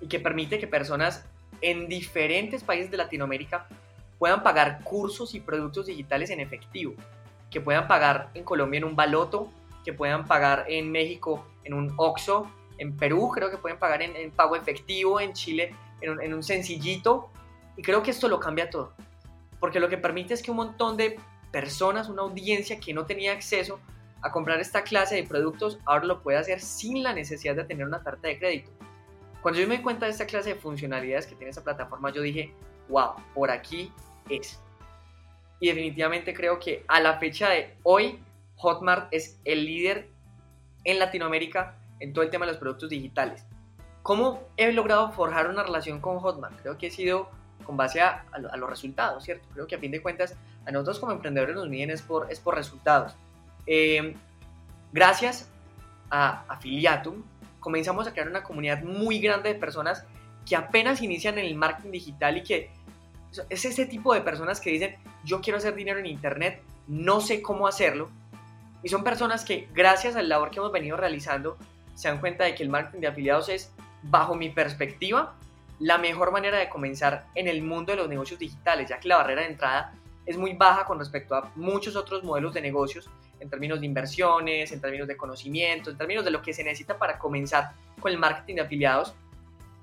[0.00, 1.24] y que permite que personas
[1.60, 3.66] en diferentes países de Latinoamérica
[4.18, 6.94] puedan pagar cursos y productos digitales en efectivo,
[7.50, 9.50] que puedan pagar en Colombia en un baloto,
[9.84, 14.30] que puedan pagar en México en un OXO, en Perú creo que pueden pagar en,
[14.30, 17.30] pago efectivo, en Chile en un, en un sencillito,
[17.76, 18.92] y creo que esto lo cambia todo,
[19.58, 21.18] porque lo que permite es que un montón de
[21.50, 23.80] personas, una audiencia que no tenía acceso
[24.22, 27.86] a comprar esta clase de productos, ahora lo puede hacer sin la necesidad de tener
[27.86, 28.70] una tarjeta de crédito.
[29.42, 32.20] Cuando yo me di cuenta de esta clase de funcionalidades que tiene esta plataforma, yo
[32.20, 32.52] dije,
[32.88, 33.92] wow, por aquí
[34.28, 34.60] es.
[35.60, 38.22] Y definitivamente creo que a la fecha de hoy,
[38.56, 40.08] Hotmart es el líder
[40.84, 43.46] en Latinoamérica en todo el tema de los productos digitales.
[44.02, 46.60] ¿Cómo he logrado forjar una relación con Hotmart?
[46.60, 47.28] Creo que he sido
[47.64, 49.46] con base a, los resultados, ¿cierto?
[49.52, 52.40] Creo que a fin de cuentas a nosotros como emprendedores nos miden es por, es
[52.40, 53.14] por resultados.
[53.66, 54.14] Eh,
[54.92, 55.48] gracias
[56.10, 57.22] a Affiliatum
[57.60, 60.04] comenzamos a crear una comunidad muy grande de personas
[60.46, 62.70] que apenas inician en el marketing digital y que
[63.48, 67.42] es ese tipo de personas que dicen, yo quiero hacer dinero en Internet, no sé
[67.42, 68.08] cómo hacerlo.
[68.82, 71.56] Y son personas que gracias al labor que hemos venido realizando,
[71.94, 73.70] se dan cuenta de que el marketing de afiliados es,
[74.02, 75.36] bajo mi perspectiva,
[75.78, 79.18] la mejor manera de comenzar en el mundo de los negocios digitales, ya que la
[79.18, 79.92] barrera de entrada
[80.26, 83.08] es muy baja con respecto a muchos otros modelos de negocios
[83.40, 86.98] en términos de inversiones, en términos de conocimiento, en términos de lo que se necesita
[86.98, 89.14] para comenzar con el marketing de afiliados.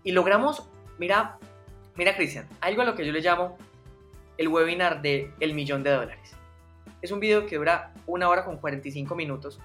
[0.04, 0.64] Y logramos,
[0.98, 1.38] mira,
[1.98, 3.58] Mira, Cristian, algo a lo que yo le llamo
[4.38, 6.36] el webinar de el millón de dólares.
[7.02, 9.60] Es un video que dura una hora con 45 minutos,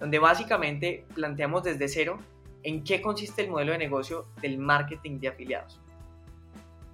[0.00, 2.18] donde básicamente planteamos desde cero
[2.62, 5.78] en qué consiste el modelo de negocio del marketing de afiliados.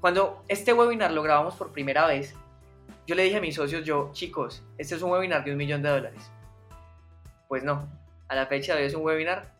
[0.01, 2.35] Cuando este webinar lo grabamos por primera vez,
[3.07, 5.83] yo le dije a mis socios, yo, chicos, este es un webinar de un millón
[5.83, 6.33] de dólares.
[7.51, 7.89] Pues no,
[8.29, 9.53] a la fecha de hoy es un webinar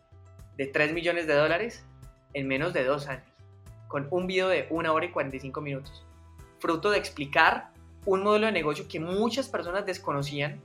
[0.55, 1.83] de 3 millones de dólares
[2.33, 3.25] en menos de dos años
[3.89, 6.05] con un video de una hora y 45 minutos,
[6.59, 7.71] fruto de explicar
[8.05, 10.61] un modelo de negocio que muchas personas desconocían,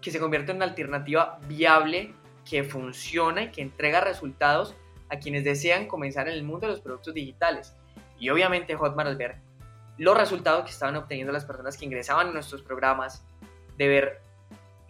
[0.00, 2.14] que se convierte en una alternativa viable,
[2.48, 4.74] que funciona y que entrega resultados
[5.10, 7.76] a quienes desean comenzar en el mundo de los productos digitales.
[8.18, 9.36] Y obviamente Hotmart al ver
[9.98, 13.26] los resultados que estaban obteniendo las personas que ingresaban a nuestros programas,
[13.76, 14.29] de ver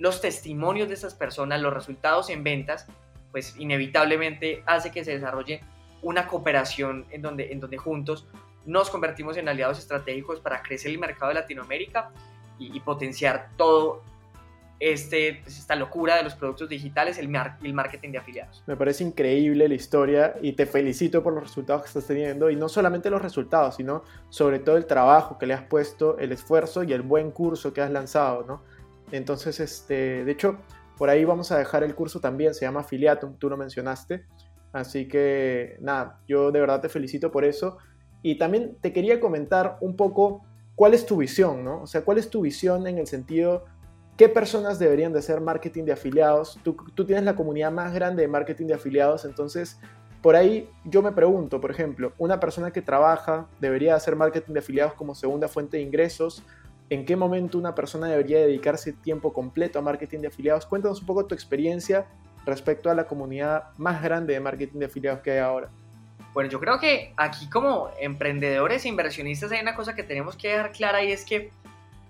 [0.01, 2.87] los testimonios de esas personas, los resultados en ventas,
[3.31, 5.61] pues inevitablemente hace que se desarrolle
[6.03, 8.27] una cooperación en donde, en donde juntos
[8.65, 12.11] nos convertimos en aliados estratégicos para crecer el mercado de Latinoamérica
[12.59, 14.03] y, potenciar todo
[14.81, 18.63] este, pues, esta locura de los productos digitales, el, el marketing de afiliados.
[18.67, 22.57] Me parece increíble la historia y te felicito por los resultados que estás teniendo y
[22.57, 26.85] no solamente los resultados, sino sobre todo el trabajo que le has puesto, el esfuerzo
[26.85, 28.63] y el buen curso que has lanzado, ¿no?
[29.13, 30.59] Entonces, este, de hecho,
[30.97, 34.25] por ahí vamos a dejar el curso también, se llama Afiliatum, tú lo mencionaste.
[34.73, 37.79] Así que nada, yo de verdad te felicito por eso.
[38.23, 40.45] Y también te quería comentar un poco
[40.75, 41.83] cuál es tu visión, ¿no?
[41.83, 43.65] O sea, cuál es tu visión en el sentido,
[44.17, 46.59] ¿qué personas deberían de hacer marketing de afiliados?
[46.63, 49.79] Tú, tú tienes la comunidad más grande de marketing de afiliados, entonces
[50.23, 54.59] por ahí yo me pregunto, por ejemplo, una persona que trabaja debería hacer marketing de
[54.59, 56.45] afiliados como segunda fuente de ingresos
[56.91, 60.67] en qué momento una persona debería dedicarse tiempo completo a marketing de afiliados.
[60.67, 62.07] Cuéntanos un poco tu experiencia
[62.45, 65.69] respecto a la comunidad más grande de marketing de afiliados que hay ahora.
[66.35, 70.49] Bueno, yo creo que aquí como emprendedores e inversionistas hay una cosa que tenemos que
[70.49, 71.51] dejar clara y es que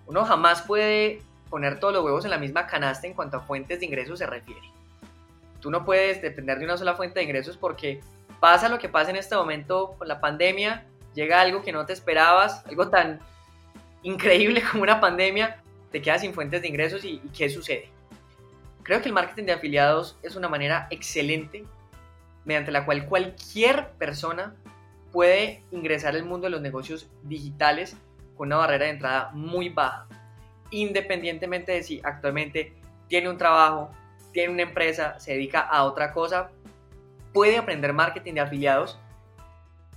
[0.07, 3.79] uno jamás puede poner todos los huevos en la misma canasta en cuanto a fuentes
[3.79, 4.61] de ingresos se refiere.
[5.59, 8.01] Tú no puedes depender de una sola fuente de ingresos porque
[8.39, 11.93] pasa lo que pasa en este momento con la pandemia, llega algo que no te
[11.93, 13.19] esperabas, algo tan
[14.03, 15.61] increíble como una pandemia,
[15.91, 17.89] te quedas sin fuentes de ingresos y, ¿qué sucede?
[18.83, 21.65] Creo que el marketing de afiliados es una manera excelente
[22.45, 24.55] mediante la cual cualquier persona
[25.11, 27.95] puede ingresar al mundo de los negocios digitales
[28.35, 30.07] con una barrera de entrada muy baja,
[30.71, 32.73] independientemente de si actualmente
[33.07, 33.91] tiene un trabajo,
[34.31, 36.49] tiene una empresa, se dedica a otra cosa,
[37.33, 38.97] puede aprender marketing de afiliados,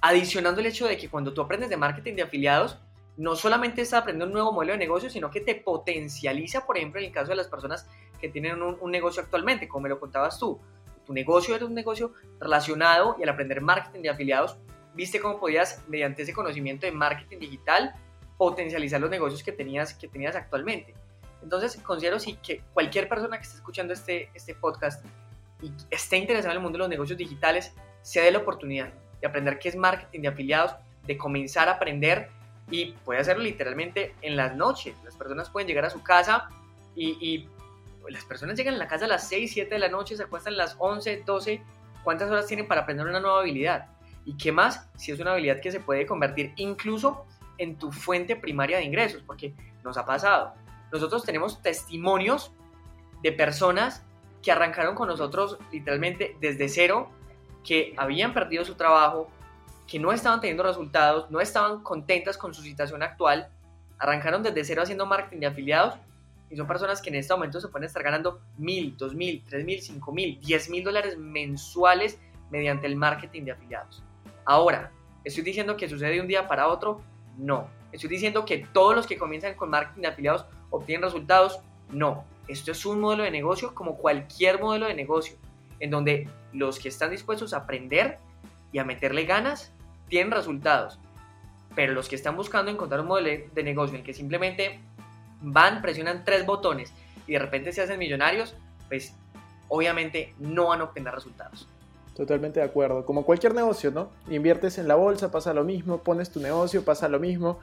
[0.01, 2.79] adicionando el hecho de que cuando tú aprendes de marketing de afiliados,
[3.17, 7.01] no solamente está aprendiendo un nuevo modelo de negocio, sino que te potencializa, por ejemplo,
[7.01, 7.87] en el caso de las personas
[8.21, 10.61] que tienen un, negocio actualmente, como me lo contabas tú.
[11.07, 14.57] Tu negocio era un negocio relacionado y al aprender marketing de afiliados,
[14.95, 17.95] viste cómo podías, mediante ese conocimiento de marketing digital,
[18.37, 20.95] potencializar los negocios que tenías, que tenías actualmente.
[21.43, 25.05] Entonces, considero sí que cualquier persona que esté escuchando este, este podcast
[25.63, 29.27] y esté interesado en el mundo de los negocios digitales, se dé la oportunidad de
[29.27, 30.75] aprender qué es marketing de afiliados,
[31.07, 32.31] de comenzar a aprender
[32.71, 34.97] y puede hacerlo literalmente en las noches.
[35.05, 36.49] Las personas pueden llegar a su casa
[36.95, 37.49] y,
[38.09, 40.53] las personas llegan a la casa a las 6, 7 de la noche, se acuestan
[40.55, 41.63] a las 11, 12.
[42.03, 43.87] ¿Cuántas horas tienen para aprender una nueva habilidad?
[44.27, 47.25] ¿Y qué más si es una habilidad que se puede convertir incluso
[47.57, 49.23] en tu fuente primaria de ingresos?
[49.27, 50.53] Porque nos ha pasado.
[50.93, 52.53] Nosotros tenemos testimonios
[53.23, 54.05] de personas
[54.43, 57.11] que arrancaron con nosotros literalmente desde cero,
[57.65, 59.31] que habían perdido su trabajo,
[59.87, 63.49] que no estaban teniendo resultados, no estaban contentas con su situación actual,
[63.99, 65.95] arrancaron desde cero haciendo marketing de afiliados
[66.51, 69.65] y son personas que en este momento se pueden estar ganando mil, dos mil, tres
[69.65, 72.19] mil, cinco mil, diez mil dólares mensuales
[72.51, 74.03] mediante el marketing de afiliados.
[74.45, 74.91] Ahora,
[75.25, 77.01] ¿estoy diciendo que sucede de un día para otro?
[77.37, 77.69] No.
[77.93, 81.61] ¿Estoy diciendo que todos los que comienzan con marketing de afiliados obtienen resultados?
[81.91, 82.25] No.
[82.47, 85.37] Esto es un modelo de negocio como cualquier modelo de negocio,
[85.81, 88.19] en donde los que están dispuestos a aprender
[88.71, 89.73] y a meterle ganas
[90.09, 90.99] tienen resultados.
[91.75, 94.81] Pero los que están buscando encontrar un modelo de negocio en el que simplemente
[95.41, 96.93] van, presionan tres botones
[97.27, 98.55] y de repente se hacen millonarios,
[98.89, 99.15] pues
[99.69, 101.69] obviamente no van a obtener resultados.
[102.15, 103.05] Totalmente de acuerdo.
[103.05, 104.09] Como cualquier negocio, ¿no?
[104.31, 107.59] Inviertes en la bolsa, pasa lo mismo, pones tu negocio, pasa lo mismo.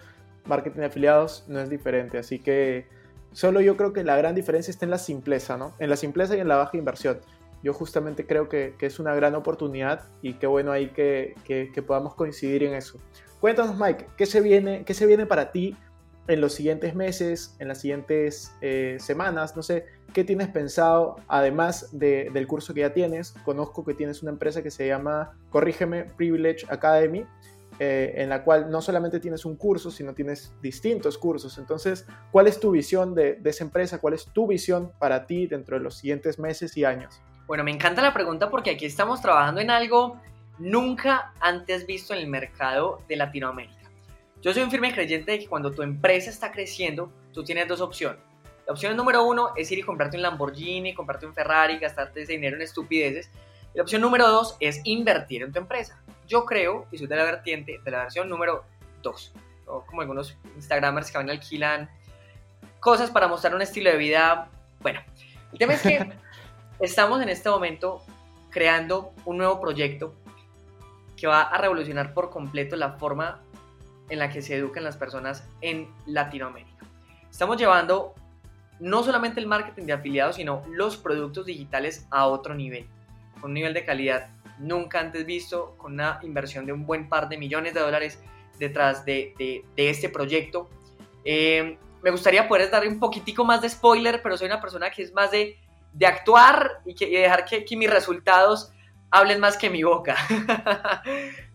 [0.45, 2.17] Marketing de afiliados no es diferente.
[2.17, 2.85] Así que
[3.31, 5.73] solo yo creo que la gran diferencia está en la simpleza, ¿no?
[5.79, 7.19] En la simpleza y en la baja inversión
[7.63, 11.35] yo justamente creo que, es una gran oportunidad y qué bueno ahí que,
[11.85, 12.99] podamos coincidir en eso.
[13.39, 15.75] Cuéntanos, Mike, ¿qué se viene, qué se viene para ti
[16.27, 19.55] en los siguientes meses, en las siguientes eh, semanas?
[19.55, 23.33] No sé, ¿qué tienes pensado además del curso que ya tienes?
[23.45, 27.25] Conozco que tienes una empresa que se llama, corrígeme, Privilege Academy.
[27.79, 31.57] Eh, en la cual no solamente tienes un curso, sino tienes distintos cursos.
[31.57, 33.97] Entonces, ¿cuál es tu visión de, de esa empresa?
[33.97, 37.23] ¿Cuál es tu visión para ti dentro de los siguientes meses y años?
[37.47, 40.19] Bueno, me encanta la pregunta porque aquí estamos trabajando en algo
[40.57, 43.89] nunca antes visto en el mercado de Latinoamérica.
[44.41, 47.81] Yo soy un firme creyente de que cuando tu empresa está creciendo, tú tienes dos
[47.81, 48.19] opciones.
[48.65, 52.33] La opción número uno es ir y comprarte un Lamborghini, comprarte un Ferrari, gastarte ese
[52.33, 53.29] dinero en estupideces.
[53.73, 56.01] Y la opción número dos es invertir en tu empresa.
[56.27, 58.63] Yo creo, y soy de la vertiente, de la versión número
[59.01, 59.33] dos.
[59.65, 61.89] como algunos Instagramers que van alquilan
[62.79, 64.49] cosas para mostrar un estilo de vida.
[64.79, 65.01] Bueno,
[65.51, 65.99] el tema es que
[66.81, 68.01] Estamos en este momento
[68.49, 70.15] creando un nuevo proyecto
[71.15, 73.39] que va a revolucionar por completo la forma
[74.09, 76.83] en la que se educan las personas en Latinoamérica.
[77.29, 78.15] Estamos llevando
[78.79, 82.87] no solamente el marketing de afiliados, sino los productos digitales a otro nivel.
[83.39, 87.29] con un nivel de calidad nunca antes visto, con una inversión de un buen par
[87.29, 88.19] de millones de dólares
[88.57, 90.67] detrás de, este proyecto.
[91.25, 95.03] Eh, me gustaría poder darle un poquitico más de spoiler, pero soy una persona que
[95.03, 95.59] es más de,
[96.05, 98.71] actuar y, que, dejar que, mis resultados
[99.09, 100.15] hablen más que mi boca.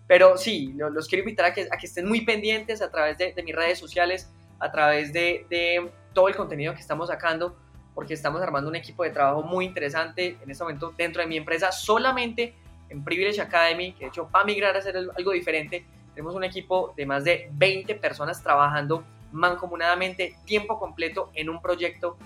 [0.07, 3.35] pero sí, los, quiero invitar a que, a que, estén muy pendientes a través de,
[3.43, 7.57] mis redes sociales, a través de, todo el contenido que estamos sacando,
[7.95, 11.37] porque estamos armando un equipo de trabajo muy interesante en este momento dentro de mi
[11.37, 12.55] empresa, solamente
[12.89, 15.85] en Privilege Academy, que de hecho va a migrar a hacer algo diferente.
[16.15, 22.17] Tenemos un equipo de más de 20 personas trabajando mancomunadamente, tiempo completo, en un proyecto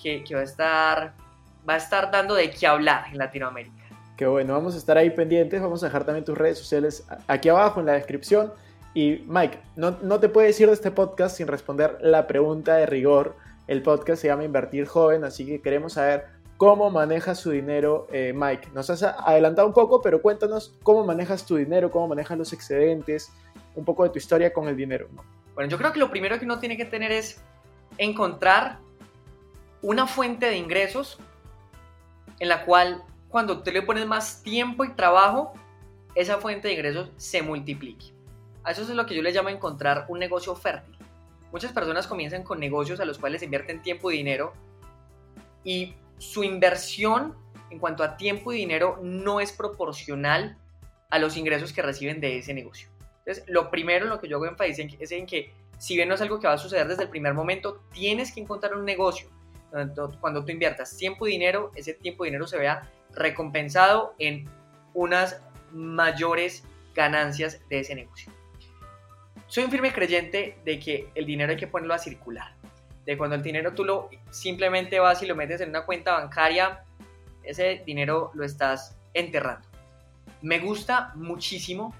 [0.00, 1.14] que, va, a estar,
[1.68, 3.76] va a estar dando de qué hablar en Latinoamérica.
[4.16, 7.48] Qué bueno, vamos a estar ahí pendientes, vamos a dejar también tus redes sociales aquí
[7.48, 8.52] abajo en la descripción.
[8.92, 12.86] Y Mike, no, no te puedes ir de este podcast sin responder la pregunta de
[12.86, 13.36] rigor.
[13.66, 18.34] El podcast se llama Invertir Joven, así que queremos saber cómo manejas su dinero, eh,
[18.34, 18.68] Mike.
[18.74, 23.32] Nos has adelantado un poco, pero cuéntanos cómo manejas tu dinero, cómo manejas los excedentes,
[23.74, 25.08] un poco de tu historia con el dinero.
[25.54, 27.40] Bueno, yo creo que lo primero que uno tiene que tener es
[27.96, 28.78] encontrar
[29.80, 31.18] una fuente de ingresos
[32.40, 35.52] en la cual cuando tú le pones más tiempo y trabajo,
[36.16, 38.06] esa fuente de ingresos se multiplique.
[38.64, 40.96] A eso es lo que yo le llamo encontrar un negocio fértil.
[41.52, 44.52] Muchas personas comienzan con negocios a los cuales invierten tiempo y dinero
[45.62, 47.36] y su inversión
[47.70, 50.58] en cuanto a tiempo y dinero no es proporcional
[51.08, 52.88] a los ingresos que reciben de ese negocio.
[53.18, 56.14] Entonces, lo primero en lo que yo hago énfasis es en que si bien no
[56.14, 59.28] es algo que va a suceder desde el primer momento, tienes que encontrar un negocio
[60.20, 64.48] cuando tú inviertas tiempo y dinero, ese tiempo y dinero se vea recompensado en
[64.94, 68.32] unas mayores ganancias de ese negocio.
[69.46, 72.54] Soy un firme creyente de que el dinero hay que ponerlo a circular
[73.06, 76.84] de cuando el dinero tú lo simplemente vas y lo metes en una cuenta bancaria,
[77.42, 79.66] ese dinero lo estás enterrando.
[80.42, 81.94] Me gusta muchísimo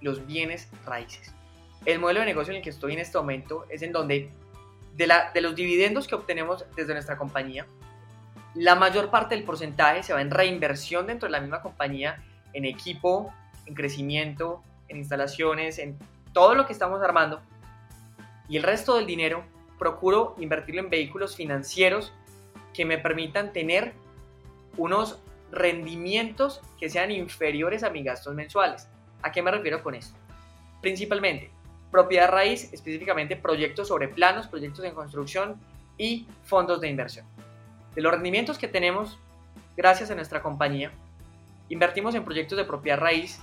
[0.00, 1.34] los bienes raíces.
[1.84, 4.30] El modelo de negocio en el que estoy en este momento es en donde
[4.98, 7.66] de, la, de los dividendos que obtenemos desde nuestra compañía,
[8.54, 12.64] la mayor parte del porcentaje se va en reinversión dentro de la misma compañía, en
[12.64, 13.32] equipo,
[13.66, 15.96] en crecimiento, en instalaciones, en
[16.32, 17.40] todo lo que estamos armando.
[18.48, 19.44] Y el resto del dinero
[19.78, 22.12] procuro invertirlo en vehículos financieros
[22.74, 23.92] que me permitan tener
[24.76, 25.20] unos
[25.52, 28.88] rendimientos que sean inferiores a mis gastos mensuales.
[29.22, 30.16] ¿A qué me refiero con esto?
[30.80, 31.52] Principalmente,
[31.90, 35.60] propiedad raíz, específicamente proyectos sobre planos, proyectos en construcción
[35.96, 37.26] y fondos de inversión.
[37.94, 39.18] De los rendimientos que tenemos,
[39.76, 40.92] gracias a nuestra compañía,
[41.68, 43.40] invertimos en proyectos de propiedad raíz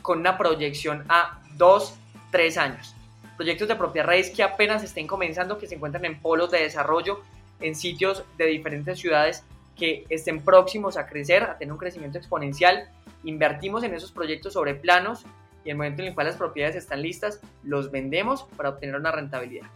[0.00, 1.94] con una proyección a 2,
[2.30, 2.94] 3 años
[3.36, 7.22] proyectos de propiedad raíz que apenas estén comenzando, que se encuentran en polos de desarrollo,
[7.60, 9.44] en sitios de diferentes ciudades
[9.76, 12.88] que estén próximos a crecer, a tener un crecimiento exponencial.
[13.24, 15.24] Invertimos en esos proyectos sobre planos
[15.64, 19.12] y el momento en el cual las propiedades están listas, los vendemos para obtener una
[19.12, 19.66] rentabilidad.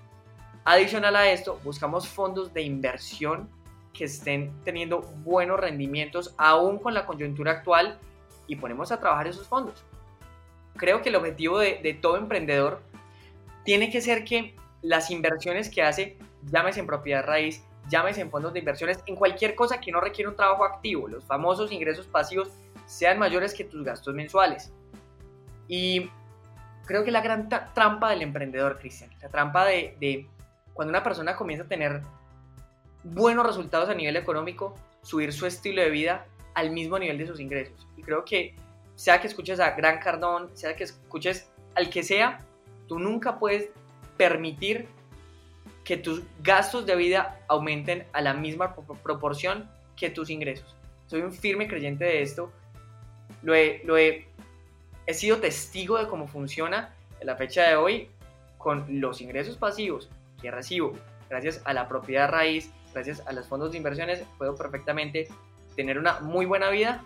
[0.65, 3.49] Adicional a esto, buscamos fondos de inversión
[3.93, 7.99] que estén teniendo buenos rendimientos aún con la coyuntura actual
[8.47, 9.85] y ponemos a trabajar esos fondos.
[10.77, 12.83] Creo que el objetivo de, de todo emprendedor
[13.65, 16.19] tiene que ser que las inversiones que hace,
[16.51, 20.31] llámese en propiedad raíz, llámese en fondos de inversiones, en cualquier cosa que no requiera
[20.31, 22.51] un trabajo activo, los famosos ingresos pasivos
[22.87, 24.73] sean mayores que tus gastos mensuales.
[25.69, 26.11] Y
[26.87, 30.29] creo que la gran trampa del emprendedor, Cristian, la trampa de, de
[30.73, 32.03] cuando una persona comienza a tener
[33.03, 37.41] buenos resultados a nivel económico, subir su estilo de vida al mismo nivel de sus
[37.41, 37.87] ingresos.
[37.97, 38.55] Y creo que
[38.95, 42.41] sea que escuches a Gran Cardón, sea que escuches al que sea,
[42.89, 43.71] Tú nunca puedes
[44.17, 44.87] permitir
[45.85, 50.75] que tus gastos de vida aumenten a la misma proporción que tus ingresos.
[51.07, 52.53] Soy un firme creyente de esto.
[53.43, 54.29] Lo he, lo he,
[55.07, 58.11] he sido testigo de cómo funciona en la fecha de hoy
[58.59, 60.09] con los ingresos pasivos
[60.41, 60.93] que recibo
[61.31, 65.29] gracias a la propiedad raíz, gracias a los fondos de inversiones, puedo perfectamente
[65.75, 67.03] tener una muy buena vida,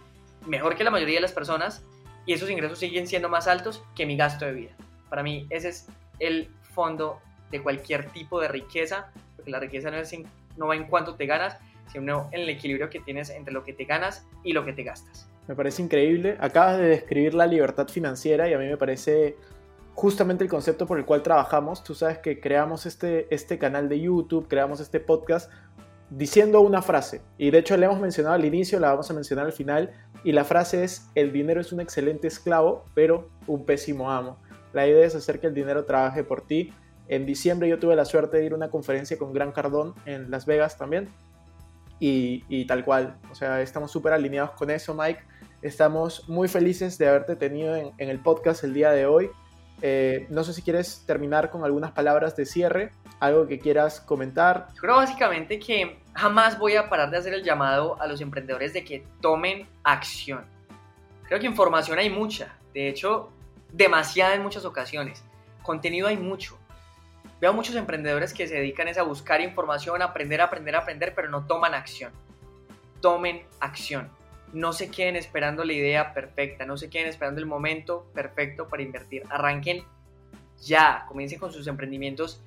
[0.47, 1.83] mejor que la mayoría de las personas,
[2.27, 4.71] y esos ingresos siguen siendo más altos que mi gasto de vida.
[5.09, 5.87] Para mí ese es
[6.19, 7.21] el fondo
[7.51, 10.15] de cualquier tipo de riqueza, porque la riqueza no, es
[10.57, 11.57] no va en cuánto te ganas,
[11.91, 14.85] sino en el equilibrio que tienes entre lo que te ganas y lo que te
[14.85, 15.30] gastas.
[15.51, 16.37] Me parece increíble.
[16.39, 19.37] Acabas de describir la libertad financiera y a mí me parece
[19.95, 21.83] justamente el concepto por el cual trabajamos.
[21.83, 25.51] Tú sabes que creamos este, este canal de YouTube, creamos este podcast
[26.09, 27.23] diciendo una frase.
[27.37, 29.91] Y de hecho la hemos mencionado al inicio, la vamos a mencionar al final.
[30.23, 34.39] Y la frase es, el dinero es un excelente esclavo, pero un pésimo amo.
[34.73, 36.73] La idea es hacer que el dinero trabaje por ti.
[37.09, 40.31] En diciembre yo tuve la suerte de ir a una conferencia con Gran Cardón en
[40.31, 41.09] Las Vegas también.
[42.03, 45.23] Y, tal cual, o sea, estamos súper alineados con eso, Mike.
[45.61, 49.31] Estamos muy felices de haberte tenido en, el podcast el día de hoy.
[49.83, 54.69] Eh, no sé si quieres terminar con algunas palabras de cierre, algo que quieras comentar.
[54.79, 58.83] creo básicamente que jamás voy a parar de hacer el llamado a los emprendedores de
[58.83, 60.45] que tomen acción.
[61.29, 63.31] Creo que información hay mucha, de hecho,
[63.73, 65.23] demasiada en muchas ocasiones.
[65.63, 66.60] Contenido hay mucho.
[67.41, 71.75] Veo muchos emprendedores que se dedican a buscar información, aprender, aprender, aprender, pero no toman
[71.75, 72.13] acción.
[73.01, 74.11] Tomen acción.
[74.53, 78.83] No se queden esperando la idea perfecta, no se queden esperando el momento perfecto para
[78.83, 79.23] invertir.
[79.31, 79.85] Arranquen
[80.61, 82.43] ya, comiencen con sus emprendimientos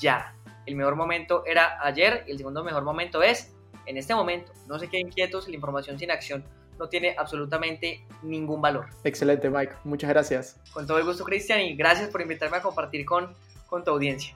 [0.00, 0.34] ya.
[0.64, 3.52] El mejor momento era ayer y el segundo mejor momento es
[3.84, 4.52] en este momento.
[4.66, 6.44] No se queden quietos, la información sin acción
[6.78, 8.86] no tiene absolutamente ningún valor.
[9.04, 9.74] Excelente, Mike.
[9.84, 10.60] Muchas gracias.
[10.72, 13.32] Con todo el gusto, Cristian, y gracias por invitarme a compartir con,
[13.66, 14.34] con tu audiencia.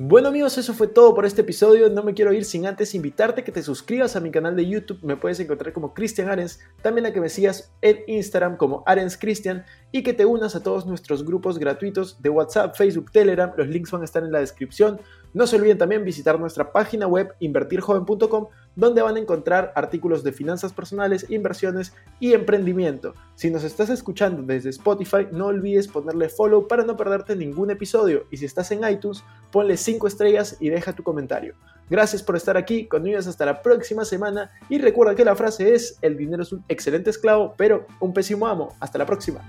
[0.00, 1.90] Bueno amigos, eso fue todo por este episodio.
[1.90, 4.64] No me quiero ir sin antes invitarte a que te suscribas a mi canal de
[4.64, 5.00] YouTube.
[5.02, 6.60] Me puedes encontrar como Cristian Arens.
[6.80, 10.62] También a que me sigas en Instagram como Arens Cristian y que te unas a
[10.62, 13.52] todos nuestros grupos gratuitos de WhatsApp, Facebook, Telegram.
[13.56, 15.00] Los links van a estar en la descripción.
[15.38, 20.32] No se olviden también visitar nuestra página web invertirjoven.com donde van a encontrar artículos de
[20.32, 23.14] finanzas personales, inversiones y emprendimiento.
[23.36, 28.24] Si nos estás escuchando desde Spotify, no olvides ponerle follow para no perderte ningún episodio
[28.32, 29.22] y si estás en iTunes,
[29.52, 31.54] ponle 5 estrellas y deja tu comentario.
[31.88, 36.00] Gracias por estar aquí, conmigo hasta la próxima semana y recuerda que la frase es,
[36.02, 38.74] el dinero es un excelente esclavo, pero un pésimo amo.
[38.80, 39.48] Hasta la próxima.